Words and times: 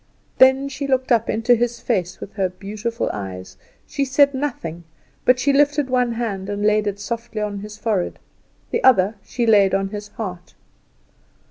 Then 0.39 0.67
she 0.67 0.87
looked 0.87 1.11
up 1.11 1.29
into 1.29 1.53
his 1.53 1.79
face 1.79 2.19
with 2.19 2.33
her 2.33 2.49
beautiful 2.49 3.11
eyes. 3.13 3.55
She 3.85 4.03
said 4.03 4.33
nothing; 4.33 4.83
but 5.25 5.37
she 5.37 5.53
lifted 5.53 5.91
one 5.91 6.13
hand 6.13 6.49
and 6.49 6.63
laid 6.65 6.87
it 6.87 6.99
softly 6.99 7.39
on 7.39 7.59
his 7.59 7.77
forehead; 7.77 8.17
the 8.71 8.83
other 8.83 9.13
she 9.23 9.45
laid 9.45 9.75
on 9.75 9.89
his 9.89 10.07
heart. 10.07 10.55